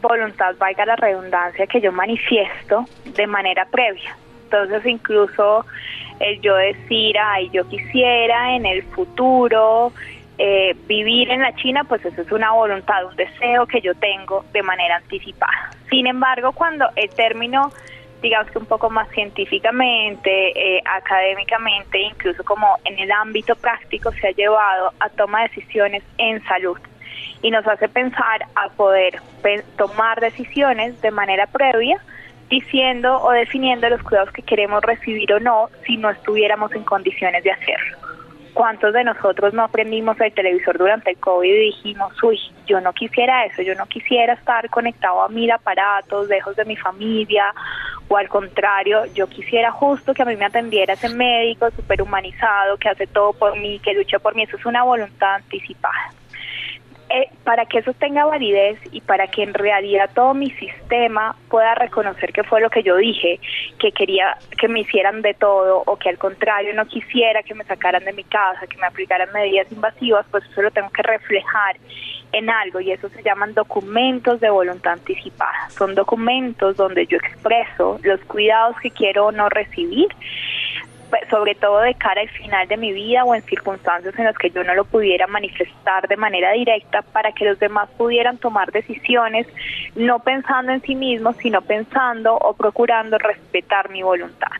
[0.00, 4.16] voluntad, valga la redundancia, que yo manifiesto de manera previa.
[4.52, 5.64] Entonces, incluso
[6.20, 9.92] el yo decir, ay, yo quisiera en el futuro
[10.36, 14.44] eh, vivir en la China, pues eso es una voluntad, un deseo que yo tengo
[14.52, 15.70] de manera anticipada.
[15.88, 17.72] Sin embargo, cuando el término,
[18.20, 24.28] digamos que un poco más científicamente, eh, académicamente, incluso como en el ámbito práctico, se
[24.28, 26.78] ha llevado a toma de decisiones en salud
[27.40, 29.20] y nos hace pensar a poder
[29.76, 31.98] tomar decisiones de manera previa
[32.52, 37.42] diciendo o definiendo los cuidados que queremos recibir o no si no estuviéramos en condiciones
[37.42, 37.96] de hacerlo.
[38.52, 42.92] ¿Cuántos de nosotros no aprendimos el televisor durante el COVID y dijimos, uy, yo no
[42.92, 47.54] quisiera eso, yo no quisiera estar conectado a mil aparatos, lejos de mi familia,
[48.08, 52.76] o al contrario, yo quisiera justo que a mí me atendiera ese médico súper humanizado,
[52.76, 56.12] que hace todo por mí, que lucha por mí, eso es una voluntad anticipada.
[57.14, 61.74] Eh, para que eso tenga validez y para que en realidad todo mi sistema pueda
[61.74, 63.38] reconocer que fue lo que yo dije,
[63.78, 67.64] que quería que me hicieran de todo o que al contrario no quisiera que me
[67.64, 71.76] sacaran de mi casa, que me aplicaran medidas invasivas, pues eso lo tengo que reflejar
[72.32, 75.68] en algo y eso se llaman documentos de voluntad anticipada.
[75.68, 80.08] Son documentos donde yo expreso los cuidados que quiero o no recibir
[81.30, 84.50] sobre todo de cara al final de mi vida o en circunstancias en las que
[84.50, 89.46] yo no lo pudiera manifestar de manera directa para que los demás pudieran tomar decisiones
[89.94, 94.50] no pensando en sí mismos, sino pensando o procurando respetar mi voluntad.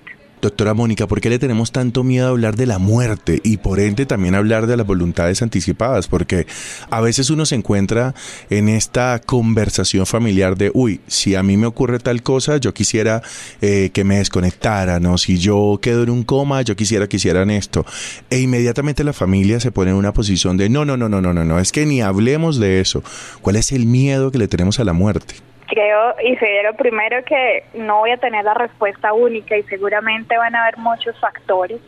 [0.42, 3.78] Doctora Mónica, ¿por qué le tenemos tanto miedo a hablar de la muerte y por
[3.78, 6.08] ende también hablar de las voluntades anticipadas?
[6.08, 6.48] Porque
[6.90, 8.16] a veces uno se encuentra
[8.50, 13.22] en esta conversación familiar de, uy, si a mí me ocurre tal cosa, yo quisiera
[13.60, 17.48] eh, que me desconectaran, o si yo quedo en un coma, yo quisiera que hicieran
[17.48, 17.86] esto.
[18.28, 21.32] E inmediatamente la familia se pone en una posición de, no, no, no, no, no,
[21.32, 23.04] no, no, es que ni hablemos de eso.
[23.42, 25.51] ¿Cuál es el miedo que le tenemos a la muerte?
[25.72, 26.36] Creo y
[26.76, 31.18] primero que no voy a tener la respuesta única y seguramente van a haber muchos
[31.18, 31.80] factores.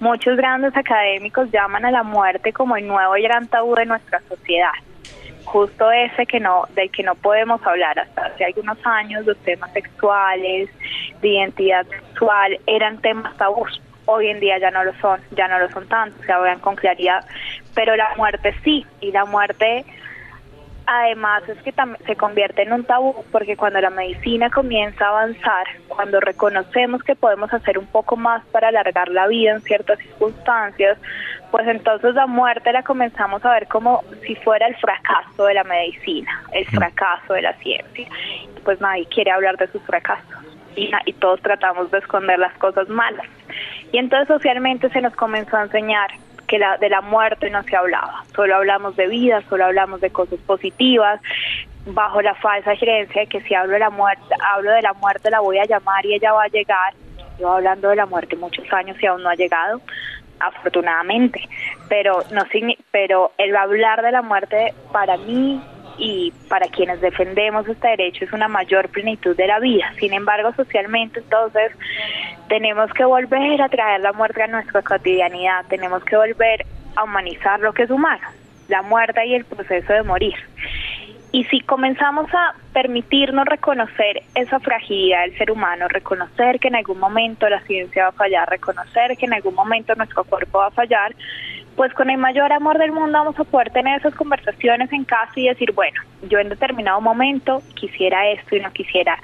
[0.00, 4.72] Muchos grandes académicos llaman a la muerte como el nuevo gran tabú de nuestra sociedad.
[5.44, 9.72] Justo ese que no, del que no podemos hablar hasta hace algunos años, los temas
[9.72, 10.70] sexuales,
[11.20, 13.80] de identidad sexual, eran temas tabús.
[14.06, 16.76] Hoy en día ya no lo son, ya no lo son tanto, se hablan con
[16.76, 17.24] claridad,
[17.74, 19.84] pero la muerte sí, y la muerte
[20.86, 21.74] Además es que
[22.06, 27.16] se convierte en un tabú porque cuando la medicina comienza a avanzar, cuando reconocemos que
[27.16, 30.96] podemos hacer un poco más para alargar la vida en ciertas circunstancias,
[31.50, 35.64] pues entonces la muerte la comenzamos a ver como si fuera el fracaso de la
[35.64, 38.08] medicina, el fracaso de la ciencia.
[38.64, 40.44] Pues nadie quiere hablar de sus fracasos
[40.76, 43.26] y, y todos tratamos de esconder las cosas malas.
[43.90, 46.10] Y entonces socialmente se nos comenzó a enseñar
[46.46, 48.24] que la, de la muerte no se hablaba.
[48.34, 51.20] Solo hablamos de vida, solo hablamos de cosas positivas,
[51.86, 54.22] bajo la falsa creencia de que si hablo de la muerte,
[54.54, 56.94] hablo de la muerte la voy a llamar y ella va a llegar.
[57.38, 59.80] Yo hablando de la muerte muchos años y aún no ha llegado,
[60.40, 61.40] afortunadamente.
[61.88, 62.42] Pero no
[62.90, 65.60] pero el hablar de la muerte para mí
[65.98, 69.92] y para quienes defendemos este derecho es una mayor plenitud de la vida.
[69.98, 71.72] Sin embargo, socialmente entonces
[72.48, 77.60] tenemos que volver a traer la muerte a nuestra cotidianidad, tenemos que volver a humanizar
[77.60, 78.26] lo que es humano,
[78.68, 80.34] la muerte y el proceso de morir.
[81.32, 86.98] Y si comenzamos a permitirnos reconocer esa fragilidad del ser humano, reconocer que en algún
[86.98, 90.70] momento la ciencia va a fallar, reconocer que en algún momento nuestro cuerpo va a
[90.70, 91.14] fallar,
[91.76, 95.32] pues con el mayor amor del mundo vamos a poder tener esas conversaciones en casa
[95.36, 99.18] y decir, bueno, yo en determinado momento quisiera esto y no quisiera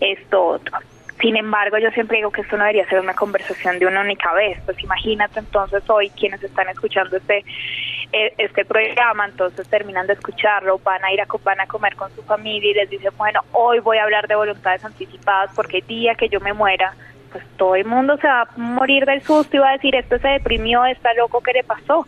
[0.00, 0.78] esto otro.
[1.20, 4.32] Sin embargo, yo siempre digo que esto no debería ser una conversación de una única
[4.34, 4.58] vez.
[4.64, 7.44] Pues imagínate entonces hoy quienes están escuchando este
[8.10, 12.10] eh, este programa, entonces terminan de escucharlo, van a ir a, van a comer con
[12.14, 15.86] su familia y les dicen, bueno, hoy voy a hablar de voluntades anticipadas porque el
[15.86, 16.94] día que yo me muera,
[17.30, 20.18] pues todo el mundo se va a morir del susto y va a decir, esto
[20.18, 22.06] se deprimió, está loco, ¿qué le pasó?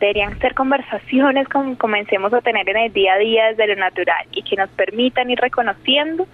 [0.00, 4.26] deberían ser conversaciones como comencemos a tener en el día a día desde lo natural
[4.32, 6.26] y que nos permitan ir reconociendo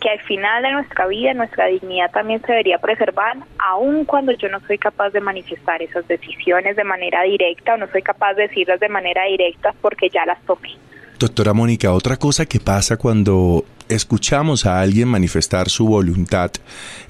[0.00, 4.48] que al final de nuestra vida nuestra dignidad también se debería preservar, aun cuando yo
[4.48, 8.42] no soy capaz de manifestar esas decisiones de manera directa o no soy capaz de
[8.42, 10.76] decirlas de manera directa porque ya las tomé.
[11.18, 16.52] Doctora Mónica, otra cosa que pasa cuando escuchamos a alguien manifestar su voluntad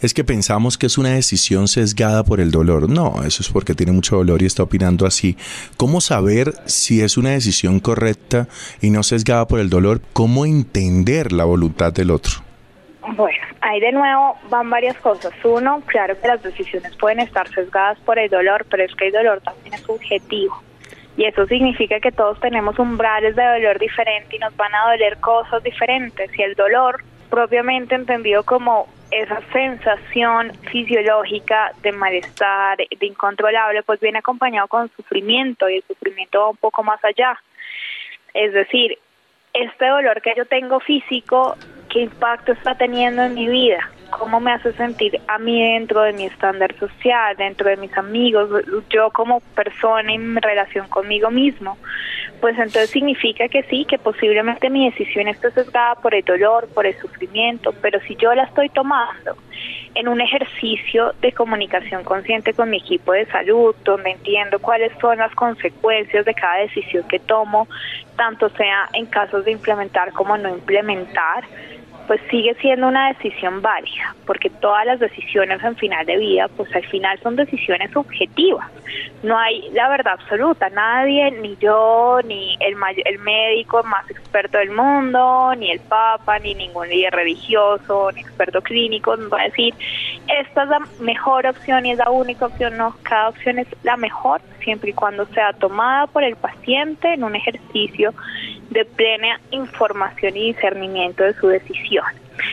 [0.00, 2.88] es que pensamos que es una decisión sesgada por el dolor.
[2.88, 5.36] No, eso es porque tiene mucho dolor y está opinando así.
[5.76, 8.48] ¿Cómo saber si es una decisión correcta
[8.80, 10.00] y no sesgada por el dolor?
[10.14, 12.32] ¿Cómo entender la voluntad del otro?
[13.14, 15.34] Bueno, ahí de nuevo van varias cosas.
[15.44, 19.12] Uno, claro que las decisiones pueden estar sesgadas por el dolor, pero es que el
[19.12, 20.62] dolor también es subjetivo
[21.18, 25.18] y eso significa que todos tenemos umbrales de dolor diferente y nos van a doler
[25.18, 33.82] cosas diferentes y el dolor propiamente entendido como esa sensación fisiológica de malestar, de incontrolable,
[33.82, 37.36] pues viene acompañado con sufrimiento y el sufrimiento va un poco más allá.
[38.32, 38.96] Es decir,
[39.54, 41.56] este dolor que yo tengo físico,
[41.88, 43.90] ¿qué impacto está teniendo en mi vida?
[44.10, 48.48] Cómo me hace sentir a mí dentro de mi estándar social, dentro de mis amigos,
[48.90, 51.76] yo como persona en relación conmigo mismo,
[52.40, 56.86] pues entonces significa que sí, que posiblemente mi decisión está sesgada por el dolor, por
[56.86, 59.36] el sufrimiento, pero si yo la estoy tomando
[59.94, 65.18] en un ejercicio de comunicación consciente con mi equipo de salud, donde entiendo cuáles son
[65.18, 67.66] las consecuencias de cada decisión que tomo,
[68.16, 71.44] tanto sea en casos de implementar como no implementar,
[72.08, 76.74] pues sigue siendo una decisión válida, porque todas las decisiones en final de vida, pues
[76.74, 78.66] al final son decisiones objetivas.
[79.22, 84.70] No hay la verdad absoluta, nadie, ni yo, ni el, el médico más experto del
[84.70, 89.74] mundo, ni el papa, ni ningún líder religioso, ni experto clínico nos va a decir,
[90.40, 93.98] esta es la mejor opción y es la única opción, no, cada opción es la
[93.98, 98.14] mejor siempre y cuando sea tomada por el paciente en un ejercicio
[98.70, 101.97] de plena información y discernimiento de su decisión.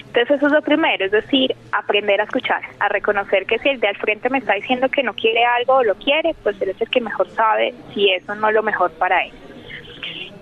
[0.08, 3.80] Entonces eso es lo primero, es decir, aprender a escuchar, a reconocer que si el
[3.80, 6.70] de al frente me está diciendo que no quiere algo o lo quiere, pues él
[6.70, 9.34] es el que mejor sabe si eso no es lo mejor para él.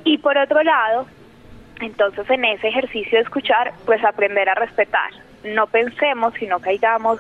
[0.05, 1.07] Y por otro lado,
[1.81, 5.11] entonces en ese ejercicio de escuchar, pues aprender a respetar.
[5.43, 7.19] No pensemos, sino caigamos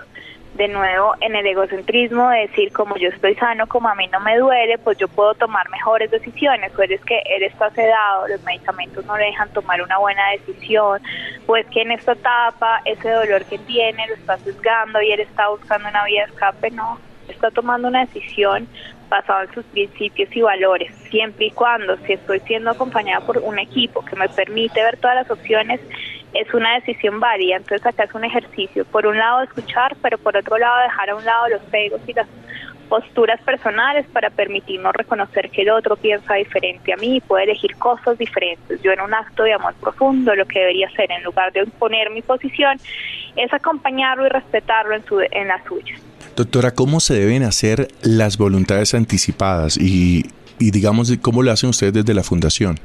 [0.53, 4.19] de nuevo en el egocentrismo de decir como yo estoy sano, como a mí no
[4.19, 8.43] me duele, pues yo puedo tomar mejores decisiones, o es que él está sedado, los
[8.43, 11.01] medicamentos no le dejan tomar una buena decisión,
[11.47, 15.49] pues que en esta etapa ese dolor que tiene lo está sesgando y él está
[15.49, 18.67] buscando una vía de escape, no, está tomando una decisión
[19.13, 23.59] basada en sus principios y valores, siempre y cuando si estoy siendo acompañada por un
[23.59, 25.79] equipo que me permite ver todas las opciones,
[26.33, 27.57] es una decisión válida.
[27.57, 31.15] Entonces acá es un ejercicio, por un lado escuchar, pero por otro lado dejar a
[31.15, 32.27] un lado los egos y las
[32.89, 37.75] posturas personales para permitirnos reconocer que el otro piensa diferente a mí y puede elegir
[37.75, 38.81] cosas diferentes.
[38.81, 42.09] Yo en un acto de amor profundo lo que debería hacer en lugar de imponer
[42.09, 42.77] mi posición
[43.35, 45.95] es acompañarlo y respetarlo en, su, en la suya.
[46.35, 50.25] Doctora, ¿cómo se deben hacer las voluntades anticipadas y,
[50.59, 52.79] y digamos cómo lo hacen ustedes desde la fundación?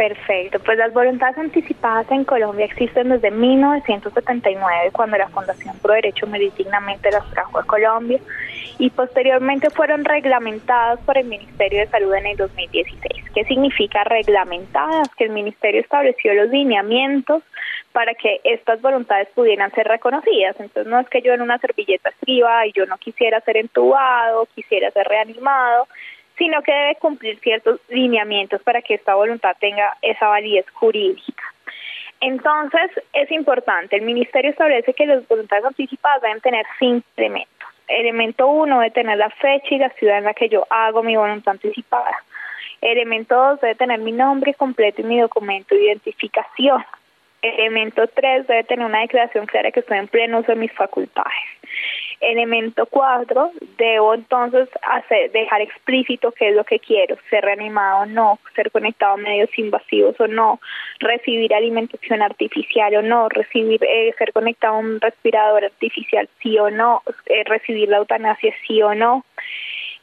[0.00, 6.26] Perfecto, pues las voluntades anticipadas en Colombia existen desde 1979, cuando la Fundación Pro Derecho
[6.56, 8.18] Dignamente las trajo a Colombia
[8.78, 13.24] y posteriormente fueron reglamentadas por el Ministerio de Salud en el 2016.
[13.34, 15.10] ¿Qué significa reglamentadas?
[15.18, 17.42] Que el Ministerio estableció los lineamientos
[17.92, 20.58] para que estas voluntades pudieran ser reconocidas.
[20.58, 24.46] Entonces no es que yo en una servilleta escriba y yo no quisiera ser entubado,
[24.54, 25.88] quisiera ser reanimado,
[26.38, 31.42] sino que debe cumplir ciertos lineamientos para que esta voluntad tenga esa validez jurídica.
[32.20, 37.68] Entonces, es importante, el Ministerio establece que las voluntades anticipadas deben tener cinco elementos.
[37.88, 41.16] Elemento uno debe tener la fecha y la ciudad en la que yo hago mi
[41.16, 42.16] voluntad anticipada.
[42.80, 46.84] Elemento dos debe tener mi nombre completo y mi documento de identificación.
[47.42, 51.30] Elemento tres debe tener una declaración clara que estoy en pleno uso de mis facultades.
[52.20, 54.68] Elemento cuatro, debo entonces
[55.32, 59.48] dejar explícito qué es lo que quiero, ser reanimado o no, ser conectado a medios
[59.58, 60.60] invasivos o no,
[60.98, 66.70] recibir alimentación artificial o no, recibir eh, ser conectado a un respirador artificial sí o
[66.70, 69.24] no, eh, recibir la eutanasia sí o no.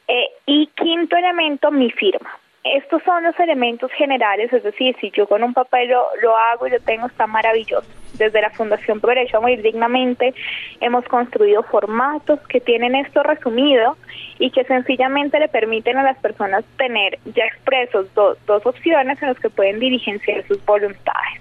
[0.08, 2.36] Eh, y quinto elemento, mi firma
[2.76, 5.90] estos son los elementos generales, es decir, si yo con un papel
[6.22, 7.88] lo, hago y lo tengo, está maravilloso.
[8.14, 10.34] Desde la Fundación Por a Morir Dignamente
[10.80, 13.96] hemos construido formatos que tienen esto resumido
[14.38, 19.38] y que sencillamente le permiten a las personas tener ya expresos dos opciones en las
[19.38, 21.40] que pueden diligenciar sus voluntades.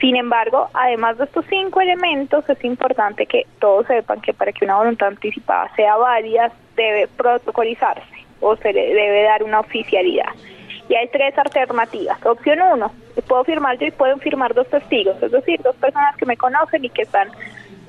[0.00, 4.64] Sin embargo, además de estos cinco elementos, es importante que todos sepan que para que
[4.64, 10.28] una voluntad anticipada sea válida, debe protocolizarse o se le debe dar una oficialidad.
[10.88, 12.24] Y hay tres alternativas.
[12.26, 12.92] Opción uno,
[13.26, 16.84] puedo firmar yo y pueden firmar dos testigos, es decir, dos personas que me conocen
[16.84, 17.28] y que están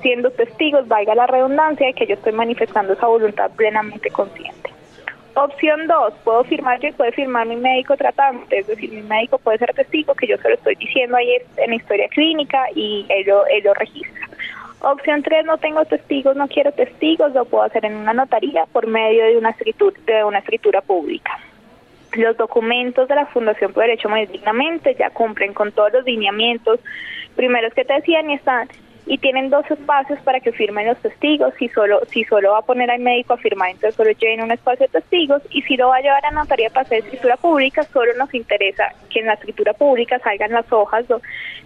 [0.00, 4.70] siendo testigos, valga la redundancia, de que yo estoy manifestando esa voluntad plenamente consciente.
[5.34, 9.38] Opción dos, puedo firmar yo y puede firmar mi médico tratante, es decir, mi médico
[9.38, 13.04] puede ser testigo que yo se lo estoy diciendo ahí en la historia clínica y
[13.08, 14.28] él lo, él lo registra.
[14.86, 18.86] Opción tres, no tengo testigos, no quiero testigos, lo puedo hacer en una notaría por
[18.86, 21.38] medio de una escritura, de una escritura pública.
[22.12, 26.80] Los documentos de la Fundación por Derecho Morir Dignamente ya cumplen con todos los lineamientos
[27.34, 28.68] primeros que te decían y están
[29.06, 31.54] y tienen dos espacios para que firmen los testigos.
[31.58, 34.52] Si solo si solo va a poner al médico a firmar, entonces solo lleven un
[34.52, 37.84] espacio de testigos y si lo va a llevar a notaría para hacer escritura pública,
[37.84, 41.06] solo nos interesa que en la escritura pública salgan las hojas,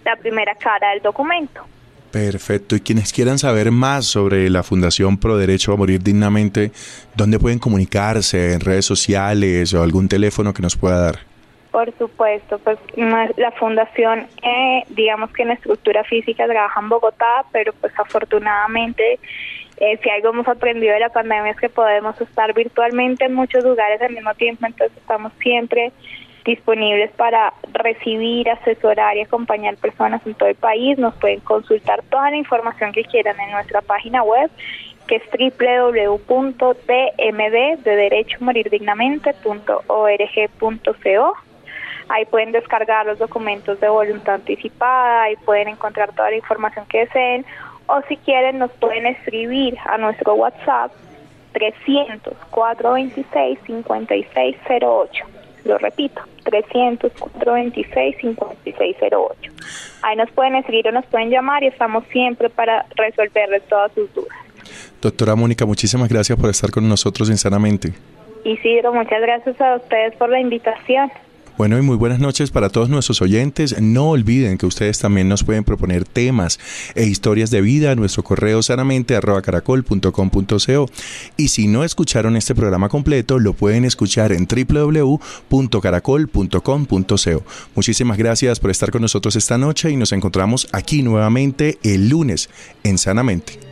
[0.05, 1.65] la primera cara del documento.
[2.11, 2.75] Perfecto.
[2.75, 6.71] Y quienes quieran saber más sobre la Fundación Pro Derecho a Morir Dignamente,
[7.15, 8.53] ¿dónde pueden comunicarse?
[8.53, 11.19] ¿En redes sociales o algún teléfono que nos pueda dar?
[11.71, 17.73] Por supuesto, pues la fundación, eh, digamos que en estructura física trabaja en Bogotá, pero
[17.73, 19.19] pues afortunadamente
[19.77, 23.63] eh, si algo hemos aprendido de la pandemia es que podemos estar virtualmente en muchos
[23.63, 25.91] lugares al mismo tiempo, entonces estamos siempre
[26.45, 30.97] disponibles para recibir, asesorar y acompañar personas en todo el país.
[30.97, 34.49] Nos pueden consultar toda la información que quieran en nuestra página web
[35.07, 35.23] que es
[38.69, 41.33] dignamente.org.co
[42.09, 46.99] Ahí pueden descargar los documentos de voluntad anticipada, ahí pueden encontrar toda la información que
[46.99, 47.45] deseen
[47.87, 50.91] o si quieren nos pueden escribir a nuestro WhatsApp
[51.53, 55.38] 300 426 5608.
[55.69, 59.51] Lo repito, 300 426 5608.
[60.01, 64.11] Ahí nos pueden escribir o nos pueden llamar y estamos siempre para resolverles todas sus
[64.15, 64.35] dudas.
[64.99, 67.93] Doctora Mónica, muchísimas gracias por estar con nosotros sinceramente.
[68.43, 71.11] Isidro, muchas gracias a ustedes por la invitación.
[71.59, 73.81] Bueno, y muy buenas noches para todos nuestros oyentes.
[73.81, 76.57] No olviden que ustedes también nos pueden proponer temas
[76.95, 79.19] e historias de vida a nuestro correo sanamente
[81.35, 87.43] y si no escucharon este programa completo, lo pueden escuchar en www.caracol.com.co.
[87.75, 92.49] Muchísimas gracias por estar con nosotros esta noche y nos encontramos aquí nuevamente el lunes
[92.85, 93.68] en Sanamente.